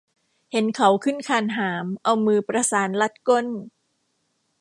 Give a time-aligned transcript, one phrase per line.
[0.51, 3.47] เห็นเขาขึ้นคานหาม เอามือประสานรัดก้น